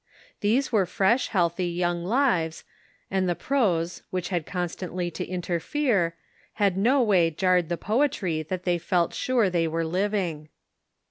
[0.39, 2.63] These were fresh healthy young lives,
[3.11, 6.15] and the prose, which had constantly to interfere,
[6.59, 10.49] in no way jarred the poetry that they felt sure they were living.